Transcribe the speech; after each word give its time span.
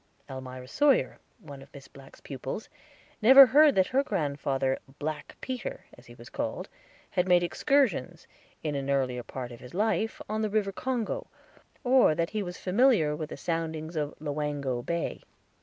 Elmira 0.27 0.67
Sawyer, 0.67 1.19
one 1.39 1.61
of 1.61 1.71
Miss 1.75 1.87
Black's 1.87 2.21
pupils, 2.21 2.69
never 3.21 3.45
heard 3.45 3.75
that 3.75 3.85
her 3.89 4.01
grandfather 4.01 4.79
"Black 4.97 5.35
Peter," 5.41 5.85
as 5.95 6.07
he 6.07 6.15
was 6.15 6.27
called, 6.27 6.67
had 7.11 7.27
made 7.27 7.43
excursions, 7.43 8.25
in 8.63 8.73
an 8.73 8.89
earlier 8.89 9.21
part 9.21 9.51
of 9.51 9.59
his 9.59 9.75
life, 9.75 10.19
on 10.27 10.41
the 10.41 10.49
River 10.49 10.71
Congo, 10.71 11.27
or 11.83 12.15
that 12.15 12.31
he 12.31 12.41
was 12.41 12.57
familiar 12.57 13.15
with 13.15 13.29
the 13.29 13.37
soundings 13.37 13.95
of 13.95 14.15
Loango 14.19 14.83
Bay. 14.83 15.21